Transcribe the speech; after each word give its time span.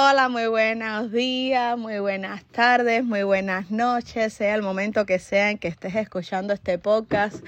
Hola, 0.00 0.28
muy 0.28 0.46
buenos 0.46 1.10
días, 1.10 1.76
muy 1.76 1.98
buenas 1.98 2.44
tardes, 2.44 3.02
muy 3.02 3.24
buenas 3.24 3.72
noches, 3.72 4.32
sea 4.32 4.54
el 4.54 4.62
momento 4.62 5.04
que 5.06 5.18
sea 5.18 5.50
en 5.50 5.58
que 5.58 5.66
estés 5.66 5.96
escuchando 5.96 6.54
este 6.54 6.78
podcast. 6.78 7.44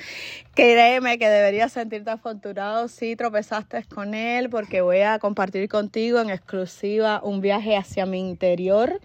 Créeme 0.60 1.18
que 1.18 1.26
deberías 1.26 1.72
sentirte 1.72 2.10
afortunado 2.10 2.86
si 2.88 3.16
tropezaste 3.16 3.82
con 3.84 4.12
él 4.12 4.50
porque 4.50 4.82
voy 4.82 5.00
a 5.00 5.18
compartir 5.18 5.70
contigo 5.70 6.20
en 6.20 6.28
exclusiva 6.28 7.22
un 7.24 7.40
viaje 7.40 7.78
hacia 7.78 8.04
mi 8.04 8.20
interior, 8.20 9.00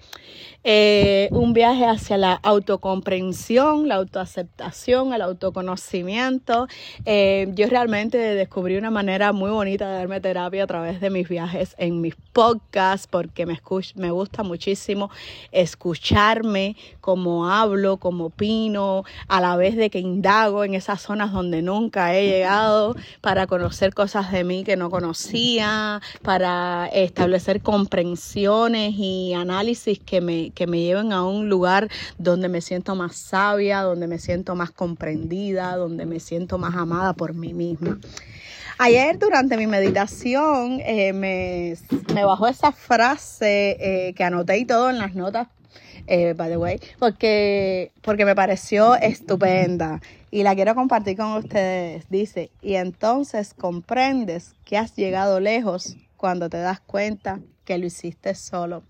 eh, 0.65 1.29
un 1.31 1.53
viaje 1.53 1.85
hacia 1.85 2.17
la 2.17 2.33
autocomprensión, 2.33 3.87
la 3.87 3.95
autoaceptación, 3.95 5.13
el 5.13 5.21
autoconocimiento. 5.21 6.67
Eh, 7.05 7.47
yo 7.53 7.67
realmente 7.67 8.17
descubrí 8.17 8.75
una 8.75 8.91
manera 8.91 9.31
muy 9.31 9.49
bonita 9.49 9.89
de 9.89 9.95
darme 9.99 10.19
terapia 10.19 10.65
a 10.65 10.67
través 10.67 10.99
de 10.99 11.09
mis 11.09 11.29
viajes 11.29 11.73
en 11.77 12.01
mis 12.01 12.17
podcasts 12.33 13.07
porque 13.09 13.45
me, 13.45 13.57
me 13.95 14.11
gusta 14.11 14.43
muchísimo 14.43 15.09
escucharme 15.53 16.75
como 16.99 17.49
hablo, 17.49 17.95
como 17.95 18.25
opino, 18.25 19.05
a 19.29 19.39
la 19.39 19.55
vez 19.55 19.77
de 19.77 19.89
que 19.89 19.99
indago 19.99 20.65
en 20.65 20.73
esas 20.73 21.01
zonas 21.01 21.31
donde 21.31 21.44
nunca 21.61 22.15
he 22.15 22.27
llegado 22.27 22.95
para 23.21 23.47
conocer 23.47 23.93
cosas 23.93 24.31
de 24.31 24.43
mí 24.43 24.63
que 24.63 24.77
no 24.77 24.89
conocía, 24.89 26.01
para 26.21 26.87
establecer 26.87 27.61
comprensiones 27.61 28.93
y 28.97 29.33
análisis 29.33 29.99
que 29.99 30.21
me, 30.21 30.51
que 30.51 30.67
me 30.67 30.81
lleven 30.81 31.13
a 31.13 31.23
un 31.23 31.49
lugar 31.49 31.89
donde 32.17 32.49
me 32.49 32.61
siento 32.61 32.95
más 32.95 33.15
sabia, 33.15 33.81
donde 33.81 34.07
me 34.07 34.19
siento 34.19 34.55
más 34.55 34.71
comprendida, 34.71 35.75
donde 35.75 36.05
me 36.05 36.19
siento 36.19 36.57
más 36.57 36.75
amada 36.75 37.13
por 37.13 37.33
mí 37.33 37.53
misma. 37.53 37.97
Ayer 38.77 39.17
durante 39.17 39.55
mi 39.55 39.67
meditación 39.67 40.81
eh, 40.81 41.13
me, 41.13 41.75
me, 42.13 42.25
bajó 42.25 42.47
esa 42.47 42.73
frase 42.73 43.77
eh, 43.79 44.13
que 44.13 44.23
anoté 44.23 44.57
y 44.57 44.65
todo 44.65 44.89
en 44.89 44.97
las 44.97 45.15
notas, 45.15 45.47
eh, 46.07 46.33
by 46.35 46.49
the 46.49 46.57
way, 46.57 46.79
porque, 46.99 47.91
porque 48.01 48.25
me 48.25 48.35
pareció 48.35 48.95
estupenda 48.95 50.01
y 50.31 50.43
la 50.43 50.55
quiero 50.55 50.75
compartir 50.75 51.17
con 51.17 51.33
ustedes. 51.33 52.05
Dice, 52.09 52.51
y 52.61 52.75
entonces 52.75 53.53
comprendes 53.53 54.53
que 54.65 54.77
has 54.77 54.95
llegado 54.95 55.39
lejos 55.39 55.95
cuando 56.17 56.49
te 56.49 56.57
das 56.57 56.79
cuenta 56.79 57.39
que 57.63 57.77
lo 57.77 57.85
hiciste 57.85 58.35
solo. 58.35 58.83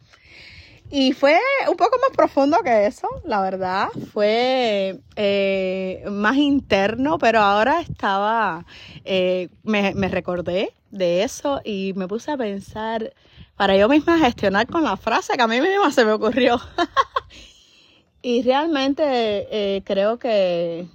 Y 0.92 1.14
fue 1.14 1.40
un 1.68 1.76
poco 1.76 1.98
más 2.00 2.16
profundo 2.16 2.60
que 2.64 2.86
eso, 2.86 3.08
la 3.26 3.42
verdad. 3.42 3.88
Fue 4.14 5.00
eh, 5.16 6.04
más 6.10 6.38
interno, 6.38 7.18
pero 7.18 7.40
ahora 7.40 7.82
estaba, 7.82 8.66
eh, 9.04 9.50
me, 9.64 9.96
me 9.96 10.08
recordé 10.10 10.74
de 10.92 11.24
eso 11.24 11.60
y 11.64 11.94
me 11.96 12.08
puse 12.08 12.32
a 12.32 12.38
pensar 12.38 13.14
para 13.56 13.78
yo 13.78 13.88
misma 13.88 14.20
gestionar 14.20 14.68
con 14.68 14.84
la 14.84 14.98
frase 14.98 15.36
que 15.36 15.42
a 15.42 15.48
mí 15.48 15.62
misma 15.62 15.92
se 15.92 16.06
me 16.06 16.12
ocurrió. 16.12 16.60
y 18.22 18.42
realmente 18.42 19.04
eh, 19.06 19.82
creo 19.84 20.20
que 20.20 20.88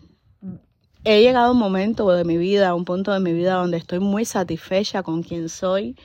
he 1.04 1.22
llegado 1.22 1.48
a 1.48 1.52
un 1.52 1.58
momento 1.58 2.10
de 2.10 2.24
mi 2.24 2.36
vida, 2.36 2.70
a 2.70 2.74
un 2.74 2.84
punto 2.84 3.12
de 3.12 3.20
mi 3.20 3.32
vida 3.32 3.54
donde 3.54 3.78
estoy 3.78 4.00
muy 4.00 4.24
satisfecha 4.24 5.02
con 5.02 5.22
quien 5.22 5.48
soy 5.48 5.96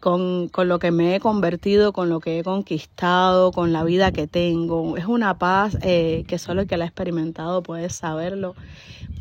con, 0.00 0.48
con, 0.48 0.68
lo 0.68 0.78
que 0.78 0.90
me 0.90 1.14
he 1.14 1.20
convertido, 1.20 1.92
con 1.92 2.08
lo 2.08 2.20
que 2.20 2.38
he 2.38 2.44
conquistado, 2.44 3.52
con 3.52 3.72
la 3.72 3.84
vida 3.84 4.12
que 4.12 4.26
tengo. 4.26 4.96
Es 4.96 5.06
una 5.06 5.38
paz 5.38 5.76
eh, 5.82 6.24
que 6.28 6.38
solo 6.38 6.62
el 6.62 6.66
que 6.66 6.76
la 6.76 6.84
ha 6.84 6.88
experimentado 6.88 7.62
puede 7.62 7.90
saberlo, 7.90 8.54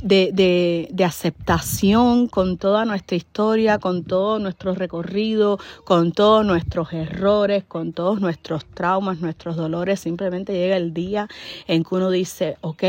de, 0.02 0.32
de, 0.32 0.90
de, 0.92 1.04
aceptación 1.04 2.28
con 2.28 2.58
toda 2.58 2.86
nuestra 2.86 3.18
historia, 3.18 3.80
con 3.80 4.04
todo 4.04 4.38
nuestro 4.38 4.76
recorrido, 4.76 5.60
con 5.84 6.12
todos 6.12 6.46
nuestros 6.46 6.94
errores, 6.94 7.64
con 7.64 7.94
todos 7.94 8.22
nuestros 8.22 8.66
traumas, 8.66 9.20
nuestros 9.20 9.56
dolores. 9.56 10.00
Simplemente 10.00 10.54
llega 10.54 10.78
el 10.78 10.94
día 10.94 11.28
en 11.68 11.84
que 11.84 11.96
uno 11.96 12.12
dice, 12.12 12.58
ok, 12.62 12.84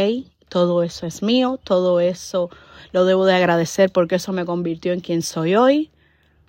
todo 0.48 0.83
eso 0.83 1.06
es 1.06 1.22
mío, 1.22 1.59
todo 1.62 2.00
eso 2.00 2.50
lo 2.93 3.05
debo 3.05 3.26
de 3.26 3.34
agradecer 3.34 3.91
porque 3.91 4.16
eso 4.16 4.32
me 4.32 4.44
convirtió 4.44 4.93
en 4.93 5.00
quien 5.00 5.22
soy 5.22 5.55
hoy, 5.55 5.91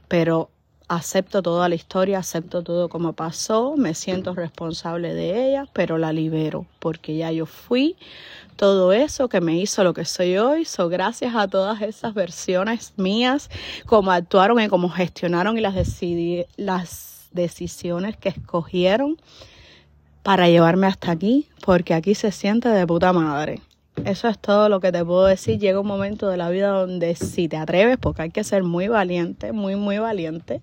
pero 0.08 0.50
acepto 0.90 1.42
toda 1.42 1.70
la 1.70 1.76
historia, 1.76 2.20
acepto 2.20 2.64
todo 2.64 2.90
como 2.90 3.14
pasó, 3.14 3.76
me 3.78 3.94
siento 3.94 4.34
responsable 4.34 5.14
de 5.14 5.48
ella, 5.48 5.68
pero 5.72 5.98
la 5.98 6.12
libero 6.12 6.66
porque 6.80 7.16
ya 7.16 7.32
yo 7.32 7.46
fui 7.46 7.96
todo 8.56 8.92
eso 8.92 9.30
que 9.30 9.40
me 9.40 9.56
hizo 9.56 9.84
lo 9.86 9.94
que 9.94 10.04
soy 10.04 10.38
hoy. 10.38 10.66
So, 10.66 10.90
gracias 10.90 11.34
a 11.36 11.48
todas 11.48 11.82
esas 11.82 12.14
versiones 12.14 12.94
mías, 12.98 13.50
cómo 13.86 14.12
actuaron 14.12 14.60
y 14.60 14.68
cómo 14.68 14.90
gestionaron 14.90 15.58
y 15.58 15.62
las, 15.62 15.76
las 16.58 17.30
decisiones 17.32 18.18
que 18.18 18.30
escogieron 18.30 19.18
para 20.24 20.50
llevarme 20.50 20.88
hasta 20.88 21.12
aquí, 21.12 21.48
porque 21.64 21.94
aquí 21.94 22.16
se 22.16 22.32
siente 22.32 22.68
de 22.68 22.86
puta 22.86 23.14
madre. 23.14 23.62
Eso 24.06 24.28
es 24.28 24.40
todo 24.40 24.70
lo 24.70 24.80
que 24.80 24.92
te 24.92 25.04
puedo 25.04 25.26
decir. 25.26 25.60
Llega 25.60 25.80
un 25.80 25.88
momento 25.88 26.28
de 26.30 26.38
la 26.38 26.50
vida 26.50 26.70
donde 26.70 27.16
si 27.16 27.48
te 27.48 27.58
atreves, 27.58 27.98
porque 27.98 28.24
hay 28.24 28.30
que 28.32 28.44
ser 28.44 28.64
muy 28.64 28.88
valiente, 28.88 29.52
muy, 29.52 29.76
muy 29.76 29.98
valiente. 29.98 30.62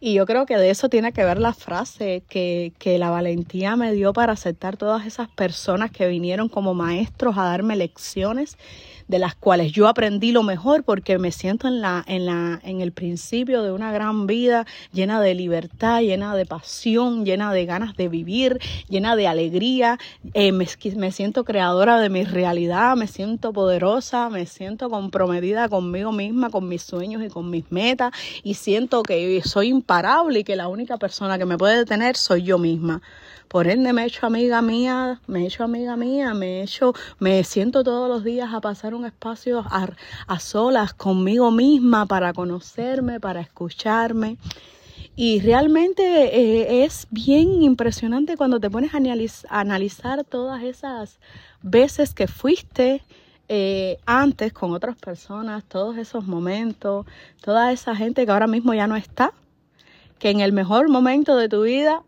Y 0.00 0.14
yo 0.14 0.26
creo 0.26 0.46
que 0.46 0.56
de 0.56 0.70
eso 0.70 0.88
tiene 0.88 1.12
que 1.12 1.24
ver 1.24 1.38
la 1.38 1.54
frase 1.54 2.22
que, 2.28 2.72
que 2.78 2.98
la 2.98 3.10
valentía 3.10 3.76
me 3.76 3.92
dio 3.92 4.12
para 4.12 4.32
aceptar 4.32 4.76
todas 4.76 5.06
esas 5.06 5.28
personas 5.28 5.90
que 5.90 6.06
vinieron 6.06 6.48
como 6.48 6.74
maestros 6.74 7.38
a 7.38 7.44
darme 7.44 7.76
lecciones 7.76 8.56
de 9.08 9.18
las 9.18 9.34
cuales 9.34 9.72
yo 9.72 9.88
aprendí 9.88 10.32
lo 10.32 10.42
mejor 10.42 10.82
porque 10.82 11.18
me 11.18 11.30
siento 11.30 11.68
en 11.68 11.80
la 11.80 12.04
en 12.06 12.26
la 12.26 12.60
en 12.64 12.80
el 12.80 12.92
principio 12.92 13.62
de 13.62 13.72
una 13.72 13.92
gran 13.92 14.26
vida 14.26 14.66
llena 14.92 15.20
de 15.20 15.34
libertad, 15.34 16.00
llena 16.00 16.34
de 16.34 16.46
pasión, 16.46 17.24
llena 17.24 17.52
de 17.52 17.66
ganas 17.66 17.96
de 17.96 18.08
vivir, 18.08 18.58
llena 18.88 19.16
de 19.16 19.28
alegría, 19.28 19.98
eh, 20.34 20.52
me, 20.52 20.66
me 20.96 21.12
siento 21.12 21.44
creadora 21.44 22.00
de 22.00 22.08
mi 22.08 22.24
realidad, 22.24 22.96
me 22.96 23.06
siento 23.06 23.52
poderosa, 23.52 24.28
me 24.28 24.46
siento 24.46 24.90
comprometida 24.90 25.68
conmigo 25.68 26.12
misma, 26.12 26.50
con 26.50 26.68
mis 26.68 26.82
sueños 26.82 27.22
y 27.22 27.28
con 27.28 27.50
mis 27.50 27.70
metas. 27.70 28.12
Y 28.42 28.54
siento 28.54 29.02
que 29.02 29.40
soy 29.44 29.72
imparable 29.86 30.40
y 30.40 30.44
que 30.44 30.56
la 30.56 30.66
única 30.66 30.96
persona 30.96 31.38
que 31.38 31.46
me 31.46 31.56
puede 31.56 31.78
detener 31.78 32.16
soy 32.16 32.42
yo 32.42 32.58
misma. 32.58 33.02
Por 33.46 33.68
ende 33.68 33.92
me 33.92 34.02
he 34.02 34.06
hecho 34.06 34.26
amiga 34.26 34.60
mía, 34.60 35.20
me 35.28 35.44
he 35.44 35.46
hecho 35.46 35.62
amiga 35.62 35.96
mía, 35.96 36.34
me 36.34 36.58
he 36.58 36.62
hecho, 36.64 36.92
me 37.20 37.44
siento 37.44 37.84
todos 37.84 38.08
los 38.08 38.24
días 38.24 38.52
a 38.52 38.60
pasar 38.60 38.94
un 38.94 39.06
espacio 39.06 39.64
a, 39.64 40.40
solas 40.40 40.92
conmigo 40.92 41.52
misma 41.52 42.06
para 42.06 42.32
conocerme, 42.32 43.20
para 43.20 43.40
escucharme. 43.40 44.38
Y 45.14 45.38
realmente 45.40 46.02
eh, 46.02 46.84
es 46.84 47.06
bien 47.10 47.62
impresionante 47.62 48.36
cuando 48.36 48.58
te 48.58 48.68
pones 48.68 48.92
a, 48.92 48.98
analizar 49.60 50.24
todas 50.24 50.64
esas 50.64 51.20
veces 51.62 52.12
que 52.12 52.26
fuiste 52.26 53.04
eh, 53.48 53.98
antes 54.04 54.52
con 54.52 54.72
otras 54.72 54.96
personas, 54.96 55.62
todos 55.64 55.96
esos 55.96 56.26
momentos, 56.26 57.06
toda 57.40 57.70
esa 57.70 57.94
gente 57.94 58.26
que 58.26 58.32
ahora 58.32 58.48
mismo 58.48 58.74
ya 58.74 58.88
no 58.88 58.96
está, 58.96 59.32
que 60.18 60.30
en 60.30 60.40
el 60.40 60.52
mejor 60.52 60.88
momento 60.88 61.36
de 61.36 61.48
tu 61.48 61.62
vida 61.62 62.02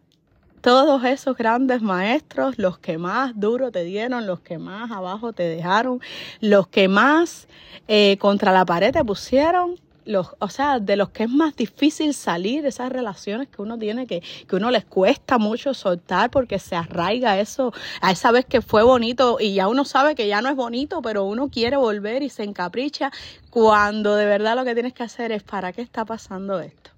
todos 0.60 1.04
esos 1.04 1.36
grandes 1.36 1.82
maestros, 1.82 2.58
los 2.58 2.78
que 2.78 2.98
más 2.98 3.38
duro 3.38 3.70
te 3.70 3.84
dieron, 3.84 4.26
los 4.26 4.40
que 4.40 4.58
más 4.58 4.90
abajo 4.90 5.32
te 5.32 5.44
dejaron, 5.44 6.00
los 6.40 6.66
que 6.68 6.88
más 6.88 7.46
eh, 7.86 8.16
contra 8.18 8.52
la 8.52 8.64
pared 8.64 8.92
te 8.92 9.04
pusieron, 9.04 9.76
los, 10.04 10.34
o 10.38 10.48
sea, 10.48 10.80
de 10.80 10.96
los 10.96 11.10
que 11.10 11.24
es 11.24 11.30
más 11.30 11.54
difícil 11.54 12.14
salir, 12.14 12.64
esas 12.64 12.90
relaciones 12.90 13.48
que 13.48 13.60
uno 13.60 13.78
tiene 13.78 14.06
que, 14.06 14.22
que 14.48 14.56
uno 14.56 14.70
les 14.70 14.84
cuesta 14.86 15.38
mucho 15.38 15.74
soltar 15.74 16.30
porque 16.30 16.58
se 16.58 16.76
arraiga 16.76 17.38
eso, 17.38 17.72
a 18.00 18.10
esa 18.10 18.32
vez 18.32 18.46
que 18.46 18.62
fue 18.62 18.82
bonito 18.82 19.36
y 19.38 19.54
ya 19.54 19.68
uno 19.68 19.84
sabe 19.84 20.14
que 20.14 20.26
ya 20.26 20.40
no 20.40 20.48
es 20.48 20.56
bonito, 20.56 21.02
pero 21.02 21.24
uno 21.24 21.50
quiere 21.50 21.76
volver 21.76 22.22
y 22.22 22.30
se 22.30 22.42
encapricha 22.42 23.12
cuando 23.50 24.16
de 24.16 24.24
verdad 24.24 24.56
lo 24.56 24.64
que 24.64 24.74
tienes 24.74 24.94
que 24.94 25.02
hacer 25.02 25.30
es, 25.30 25.42
¿para 25.42 25.72
qué 25.72 25.82
está 25.82 26.06
pasando 26.06 26.58
esto? 26.58 26.97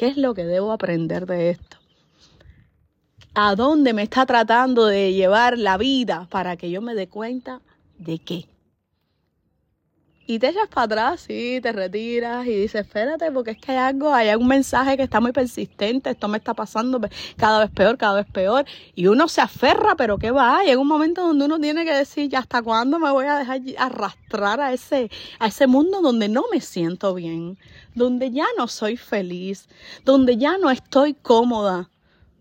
¿Qué 0.00 0.06
es 0.06 0.16
lo 0.16 0.32
que 0.32 0.46
debo 0.46 0.72
aprender 0.72 1.26
de 1.26 1.50
esto? 1.50 1.76
a 3.34 3.54
dónde 3.54 3.92
me 3.92 4.02
está 4.02 4.24
tratando 4.24 4.86
de 4.86 5.12
llevar 5.12 5.58
la 5.58 5.76
vida 5.76 6.26
para 6.30 6.56
que 6.56 6.70
yo 6.70 6.80
me 6.80 6.94
dé 6.94 7.06
cuenta 7.06 7.60
de 7.98 8.18
qué. 8.18 8.46
Y 10.30 10.38
te 10.38 10.50
echas 10.50 10.68
para 10.68 10.84
atrás, 10.84 11.22
sí, 11.22 11.58
te 11.60 11.72
retiras 11.72 12.46
y 12.46 12.54
dices, 12.54 12.86
espérate, 12.86 13.32
porque 13.32 13.50
es 13.50 13.58
que 13.58 13.72
hay 13.72 13.78
algo, 13.78 14.14
hay 14.14 14.32
un 14.36 14.46
mensaje 14.46 14.96
que 14.96 15.02
está 15.02 15.20
muy 15.20 15.32
persistente, 15.32 16.10
esto 16.10 16.28
me 16.28 16.38
está 16.38 16.54
pasando 16.54 17.00
cada 17.36 17.58
vez 17.58 17.70
peor, 17.72 17.98
cada 17.98 18.22
vez 18.22 18.26
peor. 18.32 18.64
Y 18.94 19.08
uno 19.08 19.26
se 19.26 19.40
aferra, 19.40 19.96
pero 19.96 20.18
¿qué 20.18 20.30
va? 20.30 20.62
Llega 20.62 20.80
un 20.80 20.86
momento 20.86 21.26
donde 21.26 21.46
uno 21.46 21.58
tiene 21.58 21.84
que 21.84 21.92
decir, 21.92 22.28
¿ya 22.28 22.38
hasta 22.38 22.62
cuándo 22.62 23.00
me 23.00 23.10
voy 23.10 23.26
a 23.26 23.38
dejar 23.38 23.60
arrastrar 23.76 24.60
a 24.60 24.72
ese, 24.72 25.10
a 25.40 25.48
ese 25.48 25.66
mundo 25.66 26.00
donde 26.00 26.28
no 26.28 26.44
me 26.52 26.60
siento 26.60 27.12
bien? 27.12 27.58
Donde 27.96 28.30
ya 28.30 28.46
no 28.56 28.68
soy 28.68 28.96
feliz, 28.96 29.68
donde 30.04 30.36
ya 30.36 30.58
no 30.58 30.70
estoy 30.70 31.14
cómoda 31.14 31.90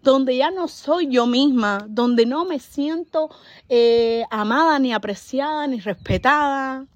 donde 0.02 0.38
ya 0.38 0.50
no 0.50 0.70
soy 0.70 1.10
yo 1.10 1.26
misma, 1.26 1.86
donde 1.90 2.26
no 2.26 2.46
me 2.46 2.60
siento 2.60 3.30
eh, 3.68 4.24
amada, 4.32 4.80
ni 4.80 4.94
apreciada, 4.94 5.68
ni 5.68 5.82
respetada, 5.82 6.88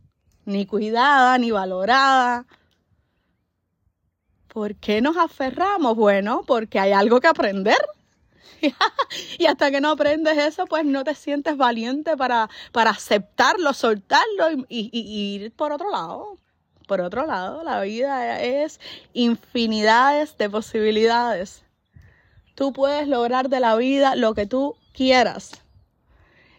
ni 0.46 0.66
cuidada, 0.66 1.38
ni 1.38 1.52
valorada. 1.52 2.46
¿Por 4.48 4.76
qué 4.76 5.02
nos 5.02 5.18
aferramos? 5.18 5.96
Bueno, 5.96 6.44
porque 6.46 6.80
hay 6.80 6.92
algo 6.92 7.20
que 7.20 7.28
aprender. 7.28 7.78
y 9.40 9.46
hasta 9.46 9.72
que 9.72 9.82
no 9.82 9.92
aprendes 9.92 10.38
eso, 10.38 10.66
pues 10.66 10.86
no 10.86 11.04
te 11.04 11.16
sientes 11.16 11.58
valiente 11.58 12.16
para, 12.16 12.50
para 12.72 12.92
aceptarlo, 12.92 13.74
soltarlo 13.74 14.52
y, 14.70 14.90
y 14.92 15.44
ir 15.44 15.52
por 15.54 15.72
otro 15.72 15.90
lado. 15.90 16.38
Por 16.88 17.02
otro 17.02 17.26
lado, 17.26 17.64
la 17.64 17.82
vida 17.82 18.42
es 18.42 18.80
infinidades 19.14 20.38
de 20.38 20.50
posibilidades. 20.50 21.64
Tú 22.56 22.74
puedes 22.74 23.08
lograr 23.08 23.50
de 23.50 23.60
la 23.60 23.76
vida 23.76 24.16
lo 24.16 24.34
que 24.34 24.46
tú 24.46 24.76
quieras. 24.94 25.64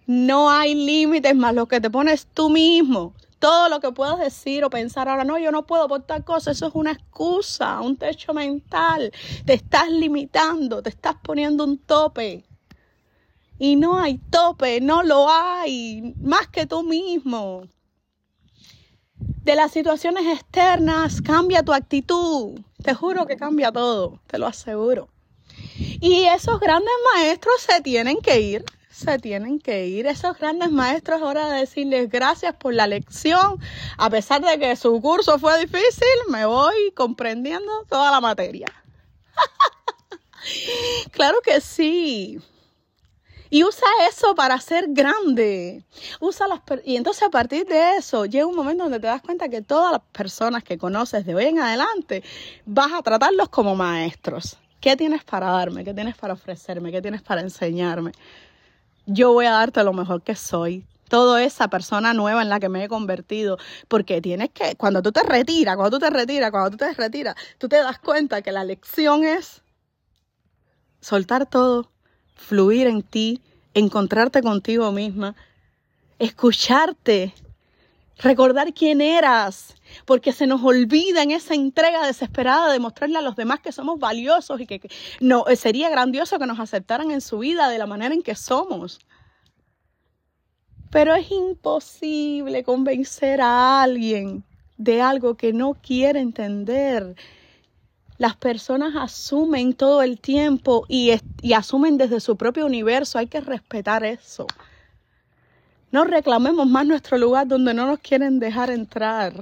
No 0.06 0.50
hay 0.50 0.74
límites 0.74 1.34
más 1.34 1.54
lo 1.54 1.66
que 1.66 1.80
te 1.80 1.90
pones 1.90 2.26
tú 2.26 2.50
mismo. 2.50 3.14
Todo 3.44 3.68
lo 3.68 3.78
que 3.78 3.92
puedas 3.92 4.18
decir 4.18 4.64
o 4.64 4.70
pensar 4.70 5.06
ahora, 5.06 5.22
no, 5.22 5.36
yo 5.36 5.52
no 5.52 5.66
puedo 5.66 5.86
por 5.86 6.00
tal 6.00 6.24
cosa, 6.24 6.52
eso 6.52 6.66
es 6.68 6.74
una 6.74 6.92
excusa, 6.92 7.78
un 7.82 7.98
techo 7.98 8.32
mental. 8.32 9.12
Te 9.44 9.52
estás 9.52 9.90
limitando, 9.90 10.82
te 10.82 10.88
estás 10.88 11.16
poniendo 11.22 11.62
un 11.62 11.76
tope. 11.76 12.46
Y 13.58 13.76
no 13.76 13.98
hay 13.98 14.16
tope, 14.16 14.80
no 14.80 15.02
lo 15.02 15.28
hay, 15.28 16.14
más 16.22 16.48
que 16.48 16.64
tú 16.64 16.84
mismo. 16.84 17.64
De 19.18 19.54
las 19.54 19.72
situaciones 19.72 20.24
externas 20.26 21.20
cambia 21.20 21.62
tu 21.62 21.74
actitud. 21.74 22.58
Te 22.82 22.94
juro 22.94 23.26
que 23.26 23.36
cambia 23.36 23.70
todo, 23.70 24.22
te 24.26 24.38
lo 24.38 24.46
aseguro. 24.46 25.10
Y 25.76 26.22
esos 26.34 26.58
grandes 26.60 26.94
maestros 27.12 27.60
se 27.60 27.82
tienen 27.82 28.22
que 28.22 28.40
ir 28.40 28.64
se 28.94 29.18
tienen 29.18 29.58
que 29.58 29.86
ir. 29.86 30.06
Esos 30.06 30.38
grandes 30.38 30.70
maestros, 30.70 31.20
hora 31.20 31.50
de 31.50 31.60
decirles 31.60 32.08
gracias 32.08 32.54
por 32.54 32.72
la 32.72 32.86
lección. 32.86 33.58
A 33.98 34.08
pesar 34.08 34.40
de 34.40 34.58
que 34.58 34.76
su 34.76 35.00
curso 35.00 35.38
fue 35.38 35.58
difícil, 35.58 36.06
me 36.28 36.46
voy 36.46 36.92
comprendiendo 36.94 37.84
toda 37.88 38.10
la 38.10 38.20
materia. 38.20 38.66
claro 41.10 41.38
que 41.42 41.60
sí. 41.60 42.38
Y 43.50 43.64
usa 43.64 43.86
eso 44.08 44.34
para 44.34 44.60
ser 44.60 44.86
grande. 44.88 45.84
Usa 46.20 46.46
las 46.48 46.60
y 46.84 46.96
entonces 46.96 47.24
a 47.24 47.30
partir 47.30 47.66
de 47.66 47.96
eso 47.96 48.26
llega 48.26 48.46
un 48.46 48.56
momento 48.56 48.84
donde 48.84 49.00
te 49.00 49.06
das 49.06 49.22
cuenta 49.22 49.48
que 49.48 49.62
todas 49.62 49.92
las 49.92 50.00
personas 50.12 50.64
que 50.64 50.78
conoces 50.78 51.26
de 51.26 51.34
hoy 51.34 51.46
en 51.46 51.58
adelante 51.58 52.22
vas 52.64 52.92
a 52.92 53.02
tratarlos 53.02 53.48
como 53.48 53.74
maestros. 53.74 54.56
¿Qué 54.80 54.96
tienes 54.96 55.24
para 55.24 55.50
darme? 55.50 55.84
¿Qué 55.84 55.94
tienes 55.94 56.16
para 56.16 56.34
ofrecerme? 56.34 56.92
¿Qué 56.92 57.00
tienes 57.00 57.22
para 57.22 57.40
enseñarme? 57.40 58.12
Yo 59.06 59.32
voy 59.32 59.46
a 59.46 59.52
darte 59.52 59.82
lo 59.84 59.92
mejor 59.92 60.22
que 60.22 60.34
soy. 60.34 60.86
Toda 61.08 61.42
esa 61.42 61.68
persona 61.68 62.14
nueva 62.14 62.42
en 62.42 62.48
la 62.48 62.60
que 62.60 62.68
me 62.68 62.84
he 62.84 62.88
convertido. 62.88 63.58
Porque 63.88 64.20
tienes 64.20 64.50
que, 64.50 64.74
cuando 64.76 65.02
tú 65.02 65.12
te 65.12 65.22
retiras, 65.22 65.76
cuando 65.76 65.98
tú 65.98 66.04
te 66.04 66.10
retiras, 66.10 66.50
cuando 66.50 66.70
tú 66.70 66.76
te 66.78 66.92
retiras, 66.94 67.34
tú 67.58 67.68
te 67.68 67.76
das 67.76 67.98
cuenta 67.98 68.42
que 68.42 68.52
la 68.52 68.64
lección 68.64 69.24
es 69.24 69.62
soltar 71.00 71.46
todo, 71.46 71.90
fluir 72.34 72.86
en 72.86 73.02
ti, 73.02 73.42
encontrarte 73.74 74.42
contigo 74.42 74.90
misma, 74.92 75.34
escucharte, 76.18 77.34
recordar 78.18 78.72
quién 78.72 79.00
eras, 79.00 79.74
porque 80.04 80.32
se 80.32 80.46
nos 80.46 80.62
olvida 80.62 81.22
en 81.22 81.30
esa 81.30 81.54
entrega 81.54 82.06
desesperada 82.06 82.72
de 82.72 82.78
mostrarle 82.78 83.18
a 83.18 83.22
los 83.22 83.36
demás 83.36 83.60
que 83.60 83.72
somos 83.72 83.98
valiosos 83.98 84.60
y 84.60 84.66
que, 84.66 84.80
no 85.20 85.46
eh, 85.48 85.56
sería 85.56 85.90
grandioso 85.90 86.38
que 86.38 86.46
nos 86.46 86.60
aceptaran 86.60 87.10
en 87.10 87.20
su 87.20 87.38
vida 87.38 87.68
de 87.68 87.78
la 87.78 87.86
manera 87.86 88.14
en 88.14 88.22
que 88.22 88.34
somos. 88.34 89.00
Pero 90.90 91.14
es 91.14 91.30
imposible 91.30 92.62
convencer 92.62 93.40
a 93.40 93.82
alguien 93.82 94.44
de 94.76 95.02
algo 95.02 95.36
que 95.36 95.52
no 95.52 95.74
quiere 95.74 96.20
entender. 96.20 97.16
Las 98.16 98.36
personas 98.36 98.94
asumen 98.94 99.74
todo 99.74 100.02
el 100.02 100.20
tiempo 100.20 100.84
y, 100.88 101.12
y 101.42 101.52
asumen 101.52 101.98
desde 101.98 102.20
su 102.20 102.36
propio 102.36 102.64
universo. 102.64 103.18
Hay 103.18 103.26
que 103.26 103.40
respetar 103.40 104.04
eso. 104.04 104.46
No 105.94 106.02
reclamemos 106.02 106.66
más 106.66 106.84
nuestro 106.84 107.18
lugar 107.18 107.46
donde 107.46 107.72
no 107.72 107.86
nos 107.86 108.00
quieren 108.00 108.40
dejar 108.40 108.68
entrar. 108.68 109.32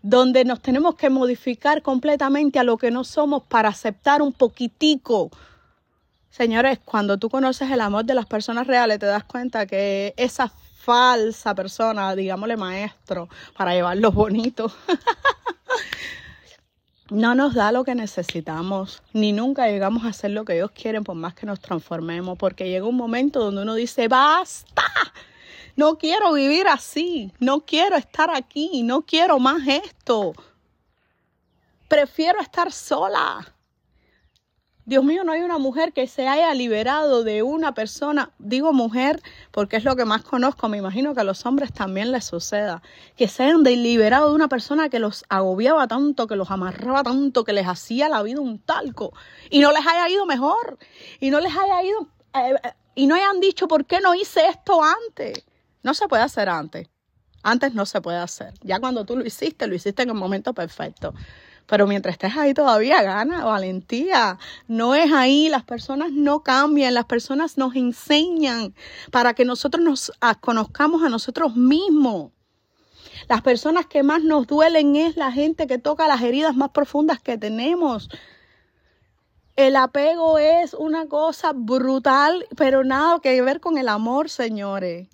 Donde 0.00 0.44
nos 0.44 0.62
tenemos 0.62 0.94
que 0.94 1.10
modificar 1.10 1.82
completamente 1.82 2.60
a 2.60 2.62
lo 2.62 2.76
que 2.76 2.92
no 2.92 3.02
somos 3.02 3.42
para 3.42 3.70
aceptar 3.70 4.22
un 4.22 4.32
poquitico. 4.32 5.32
Señores, 6.30 6.78
cuando 6.84 7.18
tú 7.18 7.28
conoces 7.28 7.68
el 7.72 7.80
amor 7.80 8.04
de 8.04 8.14
las 8.14 8.26
personas 8.26 8.68
reales, 8.68 9.00
te 9.00 9.06
das 9.06 9.24
cuenta 9.24 9.66
que 9.66 10.14
esa 10.16 10.48
falsa 10.48 11.56
persona, 11.56 12.14
digámosle 12.14 12.56
maestro, 12.56 13.28
para 13.56 13.74
llevarlo 13.74 14.12
bonito, 14.12 14.70
no 17.10 17.34
nos 17.34 17.54
da 17.54 17.72
lo 17.72 17.84
que 17.84 17.94
necesitamos, 17.94 19.02
ni 19.12 19.32
nunca 19.32 19.68
llegamos 19.68 20.04
a 20.04 20.08
hacer 20.08 20.32
lo 20.32 20.44
que 20.44 20.56
ellos 20.56 20.72
quieren 20.72 21.04
por 21.04 21.14
más 21.14 21.34
que 21.34 21.46
nos 21.46 21.60
transformemos, 21.60 22.36
porque 22.36 22.68
llega 22.68 22.86
un 22.86 22.96
momento 22.96 23.40
donde 23.40 23.62
uno 23.62 23.74
dice, 23.74 24.08
basta, 24.08 24.82
no 25.76 25.98
quiero 25.98 26.32
vivir 26.32 26.66
así, 26.68 27.32
no 27.38 27.60
quiero 27.60 27.96
estar 27.96 28.34
aquí, 28.34 28.82
no 28.82 29.02
quiero 29.02 29.38
más 29.38 29.66
esto, 29.66 30.32
prefiero 31.88 32.40
estar 32.40 32.72
sola. 32.72 33.55
Dios 34.86 35.02
mío, 35.02 35.24
no 35.24 35.32
hay 35.32 35.40
una 35.40 35.58
mujer 35.58 35.92
que 35.92 36.06
se 36.06 36.28
haya 36.28 36.54
liberado 36.54 37.24
de 37.24 37.42
una 37.42 37.74
persona, 37.74 38.30
digo 38.38 38.72
mujer 38.72 39.20
porque 39.50 39.76
es 39.76 39.84
lo 39.84 39.96
que 39.96 40.04
más 40.04 40.22
conozco, 40.22 40.68
me 40.68 40.78
imagino 40.78 41.12
que 41.12 41.22
a 41.22 41.24
los 41.24 41.44
hombres 41.44 41.72
también 41.72 42.12
les 42.12 42.24
suceda, 42.24 42.82
que 43.16 43.26
se 43.26 43.42
hayan 43.42 43.64
liberado 43.64 44.28
de 44.28 44.36
una 44.36 44.46
persona 44.46 44.88
que 44.88 45.00
los 45.00 45.24
agobiaba 45.28 45.88
tanto, 45.88 46.28
que 46.28 46.36
los 46.36 46.52
amarraba 46.52 47.02
tanto, 47.02 47.42
que 47.42 47.52
les 47.52 47.66
hacía 47.66 48.08
la 48.08 48.22
vida 48.22 48.40
un 48.40 48.60
talco 48.60 49.12
y 49.50 49.58
no 49.58 49.72
les 49.72 49.84
haya 49.84 50.08
ido 50.08 50.24
mejor 50.24 50.78
y 51.18 51.30
no 51.30 51.40
les 51.40 51.52
haya 51.52 51.82
ido 51.82 52.08
eh, 52.34 52.54
eh, 52.62 52.72
y 52.94 53.08
no 53.08 53.16
hayan 53.16 53.40
dicho 53.40 53.66
por 53.66 53.86
qué 53.86 54.00
no 54.00 54.14
hice 54.14 54.46
esto 54.48 54.80
antes. 54.84 55.44
No 55.82 55.94
se 55.94 56.06
puede 56.06 56.22
hacer 56.22 56.48
antes. 56.48 56.88
Antes 57.42 57.74
no 57.74 57.86
se 57.86 58.00
puede 58.00 58.18
hacer. 58.18 58.54
Ya 58.62 58.78
cuando 58.78 59.04
tú 59.04 59.16
lo 59.16 59.26
hiciste, 59.26 59.66
lo 59.66 59.74
hiciste 59.74 60.02
en 60.04 60.10
el 60.10 60.14
momento 60.14 60.54
perfecto. 60.54 61.12
Pero 61.66 61.86
mientras 61.86 62.14
estés 62.14 62.36
ahí 62.36 62.54
todavía 62.54 63.02
gana 63.02 63.44
valentía. 63.44 64.38
No 64.68 64.94
es 64.94 65.12
ahí, 65.12 65.48
las 65.48 65.64
personas 65.64 66.12
no 66.12 66.42
cambian, 66.42 66.94
las 66.94 67.06
personas 67.06 67.58
nos 67.58 67.74
enseñan 67.74 68.74
para 69.10 69.34
que 69.34 69.44
nosotros 69.44 69.84
nos 69.84 70.12
conozcamos 70.40 71.02
a 71.02 71.08
nosotros 71.08 71.56
mismos. 71.56 72.30
Las 73.28 73.42
personas 73.42 73.86
que 73.86 74.02
más 74.02 74.22
nos 74.22 74.46
duelen 74.46 74.94
es 74.94 75.16
la 75.16 75.32
gente 75.32 75.66
que 75.66 75.78
toca 75.78 76.06
las 76.06 76.22
heridas 76.22 76.54
más 76.54 76.70
profundas 76.70 77.20
que 77.20 77.36
tenemos. 77.36 78.08
El 79.56 79.74
apego 79.74 80.38
es 80.38 80.74
una 80.74 81.06
cosa 81.06 81.52
brutal, 81.54 82.46
pero 82.56 82.84
nada 82.84 83.18
que 83.20 83.40
ver 83.42 83.58
con 83.58 83.78
el 83.78 83.88
amor, 83.88 84.28
señores. 84.28 85.08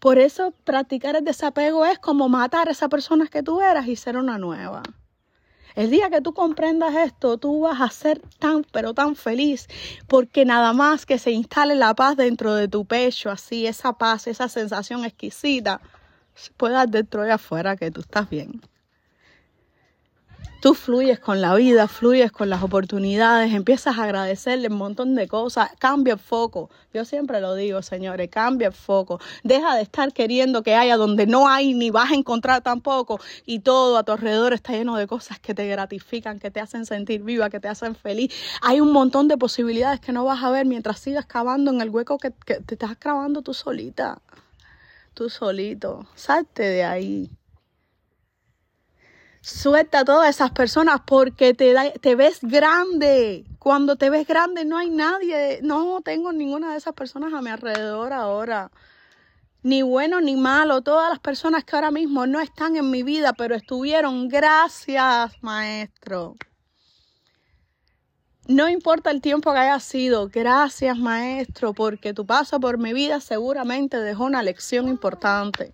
Por 0.00 0.18
eso 0.18 0.52
practicar 0.64 1.16
el 1.16 1.24
desapego 1.24 1.86
es 1.86 1.98
como 1.98 2.28
matar 2.28 2.68
a 2.68 2.72
esa 2.72 2.88
persona 2.88 3.26
que 3.28 3.42
tú 3.42 3.62
eras 3.62 3.86
y 3.86 3.96
ser 3.96 4.16
una 4.16 4.38
nueva. 4.38 4.82
El 5.76 5.90
día 5.90 6.08
que 6.08 6.22
tú 6.22 6.32
comprendas 6.32 6.94
esto, 6.94 7.36
tú 7.36 7.60
vas 7.60 7.82
a 7.82 7.90
ser 7.90 8.22
tan, 8.38 8.64
pero 8.72 8.94
tan 8.94 9.14
feliz, 9.14 9.68
porque 10.06 10.46
nada 10.46 10.72
más 10.72 11.04
que 11.04 11.18
se 11.18 11.32
instale 11.32 11.74
la 11.74 11.94
paz 11.94 12.16
dentro 12.16 12.54
de 12.54 12.66
tu 12.66 12.86
pecho, 12.86 13.30
así, 13.30 13.66
esa 13.66 13.92
paz, 13.92 14.26
esa 14.26 14.48
sensación 14.48 15.04
exquisita, 15.04 15.82
puedas 16.56 16.90
dentro 16.90 17.26
y 17.26 17.30
afuera 17.30 17.76
que 17.76 17.90
tú 17.90 18.00
estás 18.00 18.30
bien. 18.30 18.62
Tú 20.66 20.74
fluyes 20.74 21.20
con 21.20 21.40
la 21.40 21.54
vida, 21.54 21.86
fluyes 21.86 22.32
con 22.32 22.50
las 22.50 22.60
oportunidades, 22.60 23.54
empiezas 23.54 23.98
a 23.98 24.02
agradecerle 24.02 24.66
un 24.66 24.74
montón 24.74 25.14
de 25.14 25.28
cosas, 25.28 25.70
cambia 25.78 26.14
el 26.14 26.18
foco. 26.18 26.70
Yo 26.92 27.04
siempre 27.04 27.40
lo 27.40 27.54
digo, 27.54 27.82
señores, 27.82 28.28
cambia 28.32 28.66
el 28.66 28.74
foco. 28.74 29.20
Deja 29.44 29.76
de 29.76 29.82
estar 29.82 30.12
queriendo 30.12 30.64
que 30.64 30.74
haya 30.74 30.96
donde 30.96 31.28
no 31.28 31.46
hay 31.46 31.72
ni 31.72 31.90
vas 31.90 32.10
a 32.10 32.16
encontrar 32.16 32.62
tampoco 32.62 33.20
y 33.44 33.60
todo 33.60 33.96
a 33.96 34.02
tu 34.02 34.10
alrededor 34.10 34.54
está 34.54 34.72
lleno 34.72 34.96
de 34.96 35.06
cosas 35.06 35.38
que 35.38 35.54
te 35.54 35.68
gratifican, 35.68 36.40
que 36.40 36.50
te 36.50 36.58
hacen 36.58 36.84
sentir 36.84 37.22
viva, 37.22 37.48
que 37.48 37.60
te 37.60 37.68
hacen 37.68 37.94
feliz. 37.94 38.34
Hay 38.60 38.80
un 38.80 38.90
montón 38.90 39.28
de 39.28 39.38
posibilidades 39.38 40.00
que 40.00 40.10
no 40.10 40.24
vas 40.24 40.42
a 40.42 40.50
ver 40.50 40.66
mientras 40.66 40.98
sigas 40.98 41.26
cavando 41.26 41.70
en 41.70 41.80
el 41.80 41.90
hueco 41.90 42.18
que, 42.18 42.32
que 42.44 42.54
te 42.56 42.74
estás 42.74 42.96
cavando 42.96 43.40
tú 43.40 43.54
solita, 43.54 44.20
tú 45.14 45.30
solito. 45.30 46.08
Salte 46.16 46.64
de 46.64 46.82
ahí. 46.82 47.30
Suelta 49.46 50.00
a 50.00 50.04
todas 50.04 50.28
esas 50.28 50.50
personas 50.50 51.02
porque 51.06 51.54
te, 51.54 51.72
te 52.00 52.16
ves 52.16 52.40
grande. 52.42 53.44
Cuando 53.60 53.94
te 53.94 54.10
ves 54.10 54.26
grande 54.26 54.64
no 54.64 54.76
hay 54.76 54.90
nadie, 54.90 55.60
no 55.62 56.00
tengo 56.00 56.32
ninguna 56.32 56.72
de 56.72 56.78
esas 56.78 56.94
personas 56.94 57.32
a 57.32 57.40
mi 57.40 57.50
alrededor 57.50 58.12
ahora. 58.12 58.72
Ni 59.62 59.82
bueno 59.82 60.20
ni 60.20 60.34
malo, 60.34 60.82
todas 60.82 61.08
las 61.10 61.20
personas 61.20 61.62
que 61.62 61.76
ahora 61.76 61.92
mismo 61.92 62.26
no 62.26 62.40
están 62.40 62.74
en 62.76 62.90
mi 62.90 63.04
vida, 63.04 63.34
pero 63.34 63.54
estuvieron. 63.54 64.26
Gracias, 64.26 65.40
maestro. 65.42 66.34
No 68.48 68.68
importa 68.68 69.12
el 69.12 69.20
tiempo 69.20 69.52
que 69.52 69.60
haya 69.60 69.78
sido, 69.78 70.28
gracias 70.28 70.98
maestro, 70.98 71.72
porque 71.72 72.12
tu 72.12 72.26
paso 72.26 72.58
por 72.58 72.78
mi 72.78 72.92
vida 72.92 73.20
seguramente 73.20 74.00
dejó 74.00 74.24
una 74.24 74.42
lección 74.42 74.88
importante. 74.88 75.72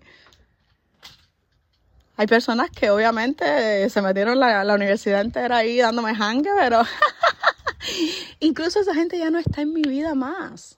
Hay 2.15 2.27
personas 2.27 2.69
que 2.69 2.91
obviamente 2.91 3.89
se 3.89 4.01
metieron 4.01 4.39
la, 4.39 4.63
la 4.63 4.75
universidad 4.75 5.21
entera 5.21 5.57
ahí 5.57 5.77
dándome 5.77 6.13
hangue, 6.17 6.51
pero 6.59 6.83
incluso 8.39 8.79
esa 8.79 8.93
gente 8.93 9.17
ya 9.17 9.31
no 9.31 9.39
está 9.39 9.61
en 9.61 9.73
mi 9.73 9.81
vida 9.81 10.13
más. 10.13 10.77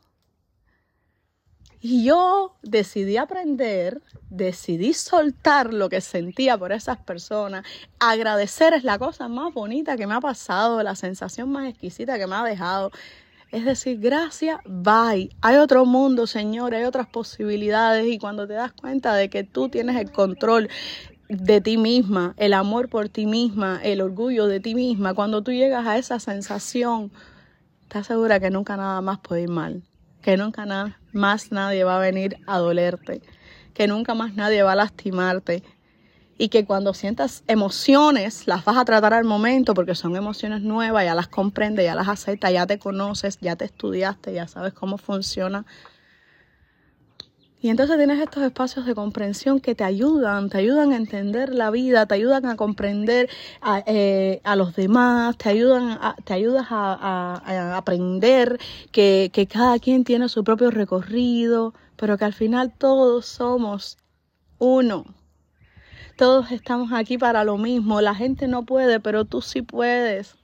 Y 1.88 2.04
yo 2.04 2.56
decidí 2.64 3.18
aprender, 3.18 4.02
decidí 4.32 4.96
soltar 4.96 5.72
lo 5.72 5.88
que 5.88 6.02
sentía 6.02 6.58
por 6.58 6.72
esas 6.72 6.98
personas. 6.98 7.64
Agradecer 8.00 8.74
es 8.74 8.84
la 8.84 8.98
cosa 8.98 9.28
más 9.28 9.54
bonita 9.54 9.96
que 9.96 10.08
me 10.08 10.16
ha 10.16 10.20
pasado, 10.20 10.82
la 10.82 10.96
sensación 10.96 11.52
más 11.52 11.70
exquisita 11.70 12.18
que 12.18 12.26
me 12.26 12.34
ha 12.38 12.44
dejado. 12.44 12.92
Es 13.52 13.66
decir, 13.66 14.00
gracias, 14.00 14.60
bye. 14.66 15.30
Hay 15.42 15.58
otro 15.58 15.86
mundo, 15.86 16.26
Señor, 16.26 16.74
hay 16.74 16.86
otras 16.86 17.06
posibilidades 17.06 18.08
y 18.08 18.18
cuando 18.18 18.48
te 18.48 18.54
das 18.54 18.74
cuenta 18.74 19.14
de 19.14 19.30
que 19.30 19.44
tú 19.44 19.70
tienes 19.70 19.96
el 19.98 20.12
control 20.12 20.70
de 21.30 21.62
ti 21.62 21.78
misma, 21.78 22.34
el 22.38 22.54
amor 22.54 22.90
por 22.90 23.10
ti 23.10 23.26
misma, 23.26 23.80
el 23.84 24.02
orgullo 24.02 24.48
de 24.48 24.60
ti 24.60 24.76
misma, 24.76 25.14
cuando 25.14 25.42
tú 25.42 25.52
llegas 25.52 25.86
a 25.88 25.98
esa 25.98 26.20
sensación, 26.20 27.12
estás 27.84 28.08
segura 28.08 28.40
que 28.40 28.50
nunca 28.50 28.78
nada 28.78 29.02
más 29.02 29.20
puede 29.20 29.44
ir 29.44 29.50
mal 29.50 29.84
que 30.26 30.38
nunca 30.38 30.66
más 31.12 31.52
nadie 31.52 31.84
va 31.84 31.98
a 31.98 32.00
venir 32.00 32.38
a 32.48 32.58
dolerte, 32.58 33.22
que 33.76 33.86
nunca 33.88 34.16
más 34.16 34.34
nadie 34.34 34.64
va 34.64 34.72
a 34.72 34.76
lastimarte 34.76 35.62
y 36.40 36.50
que 36.50 36.66
cuando 36.66 36.96
sientas 36.96 37.44
emociones 37.46 38.48
las 38.48 38.66
vas 38.66 38.78
a 38.78 38.86
tratar 38.86 39.14
al 39.14 39.24
momento 39.24 39.76
porque 39.76 39.94
son 39.94 40.16
emociones 40.16 40.64
nuevas, 40.64 41.06
ya 41.06 41.14
las 41.14 41.28
comprendes, 41.28 41.86
ya 41.86 41.94
las 41.94 42.08
aceptas, 42.08 42.52
ya 42.52 42.66
te 42.66 42.80
conoces, 42.80 43.38
ya 43.40 43.56
te 43.56 43.66
estudiaste, 43.66 44.34
ya 44.34 44.48
sabes 44.48 44.74
cómo 44.74 44.98
funciona 44.98 45.64
y 47.66 47.70
entonces 47.70 47.98
tienes 47.98 48.22
estos 48.22 48.44
espacios 48.44 48.86
de 48.86 48.94
comprensión 48.94 49.60
que 49.60 49.74
te 49.74 49.84
ayudan, 49.84 50.52
te 50.52 50.60
ayudan 50.60 50.92
a 50.92 50.98
entender 50.98 51.52
la 51.52 51.72
vida, 51.72 52.06
te 52.06 52.14
ayudan 52.14 52.46
a 52.46 52.56
comprender 52.56 53.28
a, 53.60 53.82
eh, 53.88 54.40
los 54.56 54.76
demás, 54.76 55.36
te 55.36 55.50
ayudan 55.50 55.98
a, 56.00 56.16
te 56.24 56.36
ayudas 56.36 56.68
a, 56.70 57.76
aprender 57.76 58.60
que, 58.92 59.32
que 59.34 59.48
cada 59.48 59.80
quien 59.80 60.04
tiene 60.04 60.30
su 60.30 60.44
propio 60.44 60.70
recorrido, 60.70 61.74
pero 61.96 62.20
que 62.20 62.26
al 62.26 62.34
final 62.34 62.72
todos 62.72 63.26
somos 63.26 63.98
uno. 64.60 65.04
Todos 66.18 66.52
estamos 66.52 66.92
aquí 66.94 67.18
para 67.18 67.44
lo 67.44 67.58
mismo. 67.58 68.00
La 68.00 68.14
gente 68.14 68.48
no 68.48 68.64
puede, 68.64 69.00
pero 69.00 69.26
tú 69.26 69.42
sí 69.42 69.64
puedes. 69.64 70.36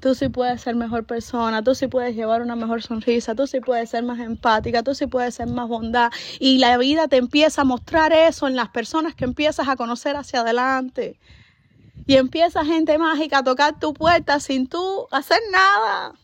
Tú 0.00 0.14
sí 0.14 0.30
puedes 0.30 0.62
ser 0.62 0.76
mejor 0.76 1.04
persona, 1.04 1.62
tú 1.62 1.74
sí 1.74 1.86
puedes 1.86 2.16
llevar 2.16 2.40
una 2.40 2.56
mejor 2.56 2.82
sonrisa, 2.82 3.34
tú 3.34 3.46
sí 3.46 3.60
puedes 3.60 3.90
ser 3.90 4.02
más 4.02 4.18
empática, 4.18 4.82
tú 4.82 4.94
sí 4.94 5.06
puedes 5.06 5.34
ser 5.34 5.46
más 5.46 5.68
bondad. 5.68 6.10
Y 6.38 6.58
la 6.58 6.78
vida 6.78 7.06
te 7.06 7.16
empieza 7.16 7.62
a 7.62 7.64
mostrar 7.64 8.12
eso 8.12 8.48
en 8.48 8.56
las 8.56 8.70
personas 8.70 9.14
que 9.14 9.24
empiezas 9.24 9.68
a 9.68 9.76
conocer 9.76 10.16
hacia 10.16 10.40
adelante. 10.40 11.20
Y 12.06 12.16
empieza 12.16 12.64
gente 12.64 12.96
mágica 12.96 13.38
a 13.38 13.44
tocar 13.44 13.78
tu 13.78 13.92
puerta 13.92 14.40
sin 14.40 14.66
tú 14.66 15.06
hacer 15.10 15.40
nada. 15.52 16.14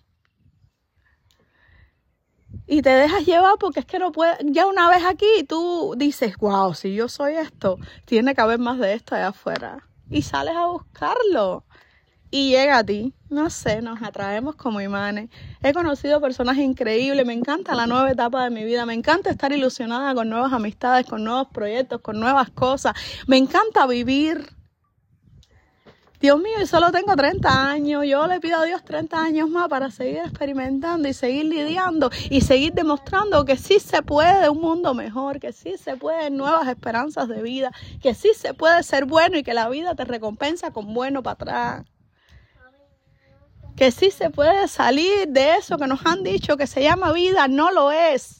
Y 2.66 2.82
te 2.82 2.90
dejas 2.90 3.26
llevar 3.26 3.56
porque 3.60 3.80
es 3.80 3.86
que 3.86 3.98
no 3.98 4.10
puedes, 4.10 4.38
ya 4.42 4.66
una 4.66 4.88
vez 4.88 5.04
aquí 5.04 5.44
tú 5.48 5.94
dices, 5.96 6.36
wow, 6.38 6.74
si 6.74 6.94
yo 6.94 7.08
soy 7.08 7.34
esto, 7.34 7.78
tiene 8.06 8.34
que 8.34 8.40
haber 8.40 8.58
más 8.58 8.78
de 8.78 8.94
esto 8.94 9.14
allá 9.14 9.28
afuera. 9.28 9.86
Y 10.10 10.22
sales 10.22 10.56
a 10.56 10.66
buscarlo 10.66 11.64
y 12.30 12.50
llega 12.50 12.78
a 12.78 12.84
ti. 12.84 13.12
No 13.28 13.50
sé, 13.50 13.82
nos 13.82 14.02
atraemos 14.02 14.56
como 14.56 14.80
imanes. 14.80 15.30
He 15.62 15.72
conocido 15.72 16.20
personas 16.20 16.58
increíbles, 16.58 17.26
me 17.26 17.32
encanta 17.32 17.74
la 17.74 17.86
nueva 17.86 18.10
etapa 18.10 18.44
de 18.44 18.50
mi 18.50 18.64
vida, 18.64 18.86
me 18.86 18.94
encanta 18.94 19.30
estar 19.30 19.52
ilusionada 19.52 20.14
con 20.14 20.28
nuevas 20.28 20.52
amistades, 20.52 21.06
con 21.06 21.24
nuevos 21.24 21.48
proyectos, 21.48 22.00
con 22.00 22.20
nuevas 22.20 22.50
cosas. 22.50 22.94
Me 23.26 23.36
encanta 23.36 23.86
vivir. 23.86 24.54
Dios 26.18 26.38
mío, 26.38 26.54
y 26.62 26.66
solo 26.66 26.90
tengo 26.92 27.14
30 27.14 27.70
años. 27.70 28.04
Yo 28.06 28.26
le 28.26 28.40
pido 28.40 28.58
a 28.58 28.64
Dios 28.64 28.82
30 28.84 29.20
años 29.20 29.50
más 29.50 29.68
para 29.68 29.90
seguir 29.90 30.18
experimentando 30.18 31.08
y 31.08 31.12
seguir 31.12 31.44
lidiando 31.44 32.10
y 32.30 32.40
seguir 32.40 32.72
demostrando 32.72 33.44
que 33.44 33.56
sí 33.56 33.80
se 33.80 34.02
puede 34.02 34.48
un 34.48 34.60
mundo 34.60 34.94
mejor, 34.94 35.40
que 35.40 35.52
sí 35.52 35.76
se 35.76 35.96
pueden 35.96 36.36
nuevas 36.36 36.68
esperanzas 36.68 37.28
de 37.28 37.42
vida, 37.42 37.70
que 38.00 38.14
sí 38.14 38.30
se 38.34 38.54
puede 38.54 38.82
ser 38.82 39.04
bueno 39.04 39.36
y 39.36 39.42
que 39.42 39.52
la 39.52 39.68
vida 39.68 39.94
te 39.94 40.04
recompensa 40.06 40.70
con 40.70 40.94
bueno 40.94 41.22
para 41.22 41.34
atrás 41.34 41.95
que 43.76 43.90
sí 43.90 44.10
se 44.10 44.30
puede 44.30 44.68
salir 44.68 45.28
de 45.28 45.56
eso 45.56 45.76
que 45.76 45.86
nos 45.86 46.04
han 46.06 46.22
dicho 46.22 46.56
que 46.56 46.66
se 46.66 46.82
llama 46.82 47.12
vida, 47.12 47.46
no 47.48 47.70
lo 47.70 47.92
es. 47.92 48.38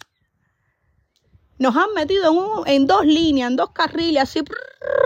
Nos 1.59 1.75
han 1.77 1.93
metido 1.95 2.65
en, 2.67 2.75
en 2.75 2.87
dos 2.87 3.07
líneas, 3.07 3.51
en 3.51 3.57
dos 3.57 3.71
carriles, 3.71 4.23
así, 4.23 4.43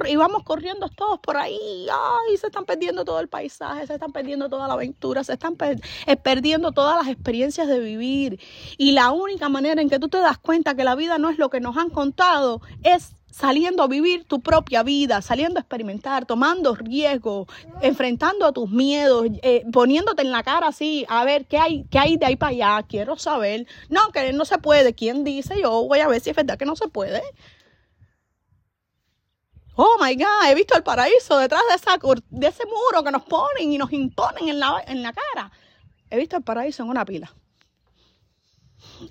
y 0.08 0.16
vamos 0.16 0.42
corriendo 0.42 0.88
todos 0.88 1.20
por 1.20 1.36
ahí. 1.36 1.86
Ay, 1.90 2.36
se 2.36 2.46
están 2.48 2.64
perdiendo 2.64 3.04
todo 3.04 3.20
el 3.20 3.28
paisaje, 3.28 3.86
se 3.86 3.94
están 3.94 4.12
perdiendo 4.12 4.48
toda 4.48 4.66
la 4.66 4.74
aventura, 4.74 5.22
se 5.22 5.34
están 5.34 5.56
eh, 6.06 6.16
perdiendo 6.16 6.72
todas 6.72 6.96
las 6.96 7.12
experiencias 7.12 7.68
de 7.68 7.78
vivir. 7.78 8.40
Y 8.78 8.92
la 8.92 9.12
única 9.12 9.48
manera 9.48 9.80
en 9.80 9.88
que 9.88 10.00
tú 10.00 10.08
te 10.08 10.18
das 10.18 10.38
cuenta 10.38 10.74
que 10.74 10.84
la 10.84 10.96
vida 10.96 11.18
no 11.18 11.30
es 11.30 11.38
lo 11.38 11.50
que 11.50 11.60
nos 11.60 11.76
han 11.76 11.90
contado 11.90 12.60
es 12.82 13.14
saliendo 13.30 13.82
a 13.82 13.88
vivir 13.88 14.24
tu 14.24 14.40
propia 14.40 14.82
vida, 14.82 15.22
saliendo 15.22 15.58
a 15.58 15.62
experimentar, 15.62 16.26
tomando 16.26 16.74
riesgos, 16.74 17.48
enfrentando 17.80 18.46
a 18.46 18.52
tus 18.52 18.70
miedos, 18.70 19.26
eh, 19.42 19.64
poniéndote 19.72 20.22
en 20.22 20.30
la 20.30 20.42
cara 20.42 20.68
así, 20.68 21.06
a 21.08 21.24
ver 21.24 21.46
qué 21.46 21.58
hay, 21.58 21.84
qué 21.90 21.98
hay 21.98 22.16
de 22.16 22.26
ahí 22.26 22.36
para 22.36 22.50
allá, 22.50 22.86
quiero 22.88 23.16
saber. 23.16 23.66
No, 23.88 24.00
que 24.12 24.32
no 24.32 24.44
se 24.44 24.58
puede. 24.58 24.94
¿Quién 24.94 25.24
dice? 25.24 25.60
Yo 25.60 25.86
voy 25.86 26.00
a 26.00 26.08
ver 26.08 26.20
si 26.20 26.30
es 26.30 26.36
verdad 26.36 26.58
que 26.58 26.66
no 26.66 26.76
se 26.76 26.88
puede. 26.88 27.22
Oh 29.76 29.96
my 29.98 30.14
God, 30.14 30.50
he 30.50 30.54
visto 30.54 30.76
el 30.76 30.82
paraíso 30.82 31.38
detrás 31.38 31.62
de, 31.68 31.76
esa, 31.76 31.98
de 32.28 32.46
ese 32.46 32.64
muro 32.66 33.02
que 33.02 33.10
nos 33.10 33.22
ponen 33.22 33.72
y 33.72 33.78
nos 33.78 33.92
imponen 33.92 34.48
en 34.48 34.60
la, 34.60 34.82
en 34.86 35.02
la 35.02 35.12
cara. 35.12 35.50
He 36.10 36.18
visto 36.18 36.36
el 36.36 36.42
paraíso 36.42 36.82
en 36.82 36.90
una 36.90 37.04
pila. 37.04 37.32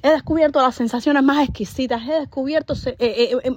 He 0.03 0.09
descubierto 0.11 0.61
las 0.61 0.75
sensaciones 0.75 1.23
más 1.23 1.47
exquisitas, 1.47 2.01
he 2.07 2.19
descubierto 2.19 2.73
eh, 2.85 2.95
eh, 2.99 3.51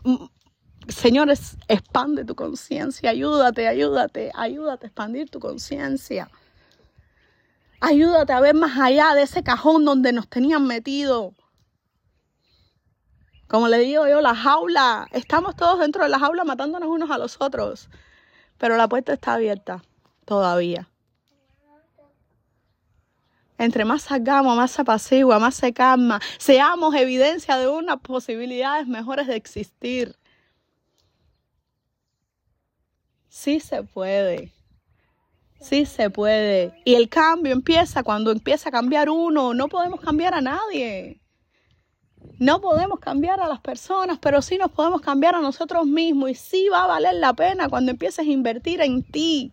Señores, 0.88 1.56
expande 1.68 2.24
tu 2.24 2.34
conciencia, 2.34 3.10
ayúdate, 3.10 3.68
ayúdate, 3.68 4.32
ayúdate 4.34 4.86
a 4.86 4.88
expandir 4.88 5.30
tu 5.30 5.38
conciencia. 5.38 6.28
Ayúdate 7.80 8.32
a 8.32 8.40
ver 8.40 8.54
más 8.54 8.78
allá 8.78 9.14
de 9.14 9.22
ese 9.22 9.42
cajón 9.42 9.84
donde 9.84 10.12
nos 10.12 10.28
tenían 10.28 10.66
metido. 10.66 11.34
Como 13.48 13.68
le 13.68 13.78
digo 13.78 14.08
yo, 14.08 14.20
la 14.20 14.34
jaula, 14.34 15.06
estamos 15.12 15.56
todos 15.56 15.78
dentro 15.78 16.02
de 16.04 16.08
la 16.08 16.18
jaula 16.18 16.44
matándonos 16.44 16.88
unos 16.88 17.10
a 17.10 17.18
los 17.18 17.36
otros, 17.40 17.88
pero 18.56 18.76
la 18.76 18.88
puerta 18.88 19.12
está 19.12 19.34
abierta 19.34 19.82
todavía. 20.24 20.88
Entre 23.58 23.84
más 23.84 24.02
salgamos, 24.02 24.56
más 24.56 24.72
se 24.72 24.82
apacigua, 24.82 25.38
más 25.38 25.54
se 25.54 25.72
calma, 25.72 26.20
seamos 26.38 26.94
evidencia 26.94 27.56
de 27.58 27.68
unas 27.68 27.98
posibilidades 28.00 28.88
mejores 28.88 29.26
de 29.26 29.36
existir. 29.36 30.16
Sí 33.32 33.60
se 33.60 33.82
puede. 33.82 34.52
Sí 35.58 35.86
se 35.86 36.10
puede. 36.10 36.74
Y 36.84 36.96
el 36.96 37.08
cambio 37.08 37.54
empieza 37.54 38.02
cuando 38.02 38.30
empieza 38.30 38.68
a 38.68 38.72
cambiar 38.72 39.08
uno. 39.08 39.54
No 39.54 39.68
podemos 39.68 40.02
cambiar 40.02 40.34
a 40.34 40.42
nadie. 40.42 41.18
No 42.38 42.60
podemos 42.60 43.00
cambiar 43.00 43.40
a 43.40 43.48
las 43.48 43.58
personas, 43.60 44.18
pero 44.20 44.42
sí 44.42 44.58
nos 44.58 44.70
podemos 44.70 45.00
cambiar 45.00 45.34
a 45.34 45.40
nosotros 45.40 45.86
mismos. 45.86 46.30
Y 46.30 46.34
sí 46.34 46.68
va 46.68 46.84
a 46.84 46.88
valer 46.88 47.14
la 47.14 47.32
pena 47.32 47.70
cuando 47.70 47.90
empieces 47.90 48.18
a 48.18 48.30
invertir 48.30 48.82
en 48.82 49.02
ti. 49.02 49.50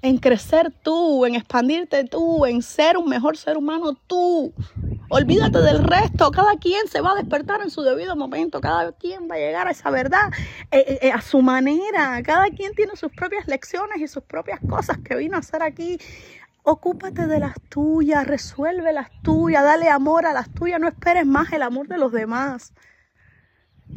En 0.00 0.16
crecer 0.16 0.72
tú, 0.82 1.26
en 1.26 1.34
expandirte 1.34 2.04
tú, 2.04 2.46
en 2.46 2.62
ser 2.62 2.96
un 2.96 3.06
mejor 3.06 3.36
ser 3.36 3.58
humano 3.58 3.92
tú. 4.06 4.54
Olvídate 5.12 5.58
del 5.58 5.82
resto. 5.82 6.30
Cada 6.30 6.56
quien 6.58 6.86
se 6.86 7.00
va 7.00 7.10
a 7.10 7.14
despertar 7.16 7.60
en 7.62 7.70
su 7.70 7.82
debido 7.82 8.14
momento. 8.14 8.60
Cada 8.60 8.92
quien 8.92 9.28
va 9.28 9.34
a 9.34 9.38
llegar 9.38 9.66
a 9.66 9.72
esa 9.72 9.90
verdad 9.90 10.30
eh, 10.70 10.84
eh, 10.86 10.98
eh, 11.02 11.12
a 11.12 11.20
su 11.20 11.42
manera. 11.42 12.22
Cada 12.22 12.48
quien 12.50 12.74
tiene 12.76 12.94
sus 12.94 13.10
propias 13.10 13.48
lecciones 13.48 14.00
y 14.00 14.06
sus 14.06 14.22
propias 14.22 14.60
cosas 14.60 14.98
que 14.98 15.16
vino 15.16 15.34
a 15.34 15.40
hacer 15.40 15.64
aquí. 15.64 15.98
Ocúpate 16.62 17.26
de 17.26 17.40
las 17.40 17.60
tuyas, 17.68 18.24
resuelve 18.24 18.92
las 18.92 19.10
tuyas, 19.22 19.64
dale 19.64 19.88
amor 19.88 20.26
a 20.26 20.32
las 20.32 20.48
tuyas, 20.54 20.78
no 20.78 20.86
esperes 20.86 21.26
más 21.26 21.52
el 21.52 21.62
amor 21.62 21.88
de 21.88 21.98
los 21.98 22.12
demás. 22.12 22.72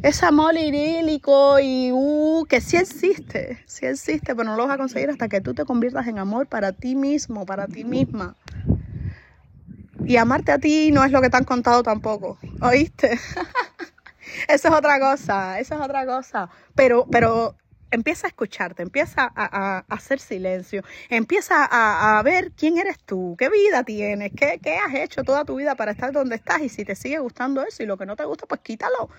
Ese 0.01 0.25
amor 0.25 0.55
irílico 0.57 1.59
y 1.59 1.91
uh, 1.91 2.43
que 2.49 2.59
sí 2.59 2.77
existe, 2.77 3.63
sí 3.67 3.85
existe, 3.85 4.33
pero 4.33 4.45
no 4.45 4.55
lo 4.55 4.65
vas 4.65 4.73
a 4.73 4.77
conseguir 4.79 5.11
hasta 5.11 5.29
que 5.29 5.41
tú 5.41 5.53
te 5.53 5.63
conviertas 5.63 6.07
en 6.07 6.17
amor 6.17 6.47
para 6.47 6.71
ti 6.71 6.95
mismo, 6.95 7.45
para 7.45 7.67
ti 7.67 7.83
misma. 7.83 8.35
Y 10.05 10.17
amarte 10.17 10.51
a 10.51 10.59
ti 10.59 10.91
no 10.91 11.03
es 11.03 11.11
lo 11.11 11.21
que 11.21 11.29
te 11.29 11.37
han 11.37 11.43
contado 11.43 11.83
tampoco, 11.83 12.37
¿oíste? 12.61 13.11
eso 14.47 14.67
es 14.67 14.73
otra 14.73 14.99
cosa, 14.99 15.59
eso 15.59 15.75
es 15.75 15.81
otra 15.81 16.05
cosa. 16.05 16.49
Pero, 16.75 17.07
pero 17.09 17.55
empieza 17.91 18.27
a 18.27 18.29
escucharte, 18.29 18.81
empieza 18.81 19.31
a, 19.35 19.85
hacer 19.87 20.19
silencio, 20.19 20.83
empieza 21.09 21.67
a, 21.69 22.21
ver 22.23 22.51
quién 22.51 22.77
eres 22.77 22.97
tú, 23.05 23.35
qué 23.37 23.49
vida 23.49 23.83
tienes, 23.83 24.31
qué, 24.35 24.59
qué 24.61 24.77
has 24.77 24.93
hecho 24.95 25.23
toda 25.23 25.45
tu 25.45 25.55
vida 25.55 25.75
para 25.75 25.91
estar 25.91 26.11
donde 26.11 26.35
estás 26.35 26.61
y 26.61 26.69
si 26.69 26.83
te 26.83 26.95
sigue 26.95 27.19
gustando 27.19 27.63
eso 27.63 27.83
y 27.83 27.85
lo 27.85 27.97
que 27.97 28.05
no 28.05 28.15
te 28.15 28.25
gusta, 28.25 28.45
pues 28.47 28.61
quítalo. 28.61 29.09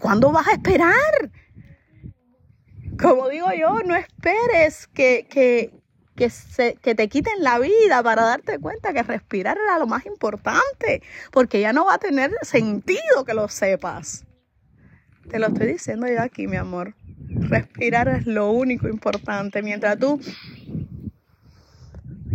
¿Cuándo 0.00 0.32
vas 0.32 0.48
a 0.48 0.52
esperar? 0.52 1.30
Como 3.00 3.28
digo 3.28 3.52
yo, 3.52 3.80
no 3.84 3.94
esperes 3.94 4.86
que, 4.88 5.26
que, 5.28 5.72
que, 6.16 6.30
se, 6.30 6.74
que 6.76 6.94
te 6.94 7.08
quiten 7.08 7.44
la 7.44 7.58
vida 7.58 8.02
para 8.02 8.22
darte 8.22 8.58
cuenta 8.58 8.92
que 8.92 9.02
respirar 9.02 9.56
era 9.62 9.78
lo 9.78 9.86
más 9.86 10.06
importante, 10.06 11.02
porque 11.30 11.60
ya 11.60 11.72
no 11.72 11.84
va 11.84 11.94
a 11.94 11.98
tener 11.98 12.32
sentido 12.42 13.24
que 13.24 13.34
lo 13.34 13.48
sepas. 13.48 14.24
Te 15.28 15.38
lo 15.38 15.48
estoy 15.48 15.68
diciendo 15.68 16.06
yo 16.06 16.22
aquí, 16.22 16.46
mi 16.46 16.56
amor. 16.56 16.94
Respirar 17.28 18.08
es 18.08 18.26
lo 18.26 18.50
único 18.50 18.88
importante. 18.88 19.62
Mientras 19.62 19.98
tú 19.98 20.20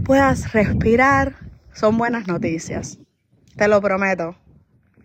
puedas 0.05 0.51
respirar, 0.51 1.35
son 1.73 1.97
buenas 1.97 2.27
noticias. 2.27 2.99
Te 3.55 3.67
lo 3.67 3.81
prometo. 3.81 4.35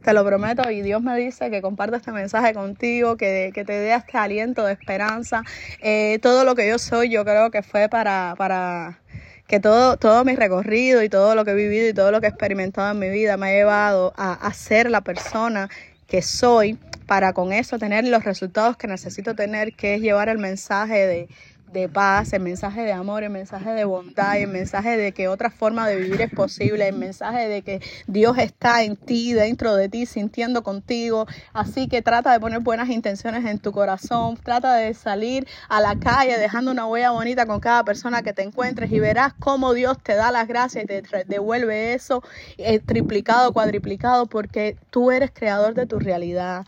Te 0.03 0.13
lo 0.13 0.25
prometo 0.25 0.71
y 0.71 0.83
Dios 0.83 1.03
me 1.03 1.17
dice 1.17 1.51
que 1.51 1.61
comparta 1.61 1.97
este 1.97 2.13
mensaje 2.13 2.55
contigo, 2.55 3.17
que, 3.17 3.51
que 3.53 3.65
te 3.65 3.73
dé 3.73 3.95
este 3.95 4.19
aliento 4.19 4.65
de 4.65 4.73
esperanza. 4.73 5.43
Eh, 5.81 6.19
todo 6.23 6.45
lo 6.45 6.55
que 6.55 6.69
yo 6.69 6.79
soy, 6.79 7.11
yo 7.11 7.25
creo 7.25 7.51
que 7.51 7.63
fue 7.63 7.89
para, 7.89 8.35
para 8.39 9.01
que 9.47 9.61
todo, 9.61 9.97
todo 9.97 10.25
mi 10.25 10.37
recorrido 10.37 11.03
y 11.03 11.09
todo 11.09 11.35
lo 11.35 11.45
que 11.45 11.53
he 11.53 11.55
vivido 11.55 11.89
y 11.89 11.95
todo 11.95 12.11
lo 12.11 12.21
que 12.21 12.27
he 12.27 12.31
experimentado 12.31 12.93
en 12.93 12.99
mi 12.99 13.11
vida 13.11 13.37
me 13.37 13.49
ha 13.49 13.53
llevado 13.53 14.13
a, 14.17 14.33
a 14.33 14.53
ser 14.53 14.91
la 14.91 15.01
persona 15.01 15.69
que 16.07 16.23
soy 16.23 16.79
para 17.07 17.33
con 17.33 17.53
eso 17.53 17.79
tener 17.79 18.05
los 18.05 18.25
resultados 18.25 18.77
que 18.77 18.89
necesito 18.89 19.35
tener, 19.35 19.75
que 19.75 19.95
es 19.95 20.01
llevar 20.01 20.29
el 20.29 20.39
mensaje 20.39 21.07
de, 21.07 21.29
de 21.73 21.89
paz, 21.89 22.33
el 22.33 22.43
mensaje 22.43 22.83
de 22.83 22.93
amor, 22.93 23.23
el 23.23 23.31
mensaje 23.31 23.71
de 23.71 23.85
bondad, 23.85 24.39
el 24.39 24.49
mensaje 24.49 24.97
de 24.97 25.13
que 25.13 25.29
otra 25.29 25.51
forma 25.51 25.89
de 25.89 25.97
vivir 25.97 26.21
es 26.23 26.31
posible, 26.31 26.89
el 26.89 26.97
mensaje 26.97 27.49
de 27.49 27.63
que 27.63 27.81
Dios 28.07 28.39
está 28.39 28.83
en 28.83 28.97
ti, 28.97 29.33
dentro 29.33 29.75
de 29.75 29.89
ti, 29.89 30.07
sintiendo 30.07 30.63
contigo. 30.63 31.27
Así 31.53 31.89
que 31.89 32.03
trata 32.03 32.33
de 32.33 32.41
poner 32.41 32.61
buenas 32.61 32.89
intenciones 32.89 33.45
en 33.45 33.59
tu 33.59 33.73
corazón, 33.73 34.37
trata 34.43 34.75
de 34.75 34.95
salir 34.95 35.47
a 35.69 35.81
la 35.81 35.99
calle 35.99 36.39
dejando 36.39 36.71
una 36.71 36.87
huella 36.87 37.11
bonita 37.11 37.47
con 37.47 37.61
cada 37.61 37.85
persona 37.85 38.23
que 38.23 38.33
te 38.33 38.43
encuentres 38.43 38.91
y 38.93 39.01
verás 39.01 39.35
cómo 39.39 39.75
Dios 39.75 39.99
te 40.03 40.15
da 40.15 40.31
las 40.31 40.49
gracias 40.49 40.85
y 40.85 40.87
te 40.87 41.03
devuelve 41.27 41.95
eso 41.95 42.23
eh, 42.59 42.79
triplicado, 42.79 43.53
cuadriplicado, 43.53 44.27
porque 44.27 44.77
tú 44.91 45.11
eres 45.11 45.31
creador 45.33 45.75
de 45.75 45.87
tu 45.87 45.99
realidad 45.99 46.67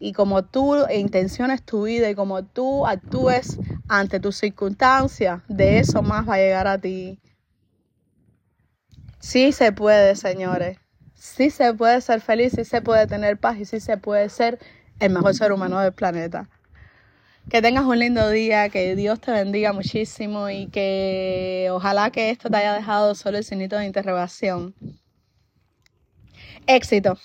y 0.00 0.14
como 0.14 0.42
tú 0.42 0.74
intenciones 0.92 1.62
tu 1.62 1.84
vida 1.84 2.08
y 2.08 2.14
como 2.14 2.42
tú 2.42 2.86
actúes 2.86 3.58
ante 3.90 4.20
tus 4.20 4.36
circunstancias, 4.36 5.42
de 5.48 5.80
eso 5.80 6.00
más 6.00 6.26
va 6.26 6.34
a 6.34 6.38
llegar 6.38 6.68
a 6.68 6.78
ti. 6.78 7.18
Sí 9.18 9.50
se 9.50 9.72
puede, 9.72 10.14
señores. 10.14 10.78
Sí 11.16 11.50
se 11.50 11.74
puede 11.74 12.00
ser 12.00 12.20
feliz, 12.20 12.52
sí 12.54 12.64
se 12.64 12.80
puede 12.82 13.08
tener 13.08 13.36
paz 13.38 13.58
y 13.58 13.64
sí 13.64 13.80
se 13.80 13.96
puede 13.96 14.28
ser 14.28 14.60
el 15.00 15.10
mejor 15.12 15.34
ser 15.34 15.50
humano 15.50 15.80
del 15.80 15.92
planeta. 15.92 16.48
Que 17.50 17.60
tengas 17.60 17.84
un 17.84 17.98
lindo 17.98 18.30
día, 18.30 18.68
que 18.68 18.94
Dios 18.94 19.20
te 19.20 19.32
bendiga 19.32 19.72
muchísimo 19.72 20.48
y 20.48 20.68
que 20.68 21.68
ojalá 21.72 22.10
que 22.10 22.30
esto 22.30 22.48
te 22.48 22.58
haya 22.58 22.74
dejado 22.74 23.16
solo 23.16 23.38
el 23.38 23.44
signito 23.44 23.76
de 23.76 23.86
interrogación. 23.86 24.72
Éxito. 26.68 27.18